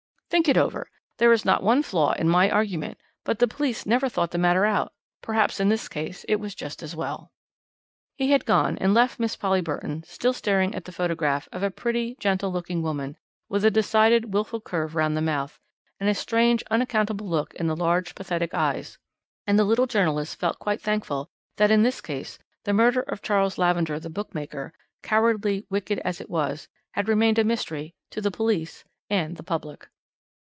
[0.31, 0.89] "Think it over.
[1.17, 4.63] There is not one flaw in my argument, but the police never thought the matter
[4.63, 7.33] out perhaps in this case it was as well."
[8.15, 11.69] He had gone and left Miss Polly Burton still staring at the photograph of a
[11.69, 13.17] pretty, gentle looking woman,
[13.49, 15.59] with a decided, wilful curve round the mouth,
[15.99, 18.97] and a strange, unaccountable look in the large pathetic eyes;
[19.45, 21.27] and the little journalist felt quite thankful
[21.57, 24.71] that in this case the murder of Charles Lavender the bookmaker
[25.03, 29.89] cowardly, wicked as it was had remained a mystery to the police and the public.